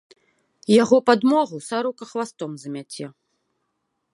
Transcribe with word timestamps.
Яго 0.83 0.97
падмогу 1.09 1.57
сарока 1.67 2.03
хвастом 2.13 2.51
замяце. 2.63 3.05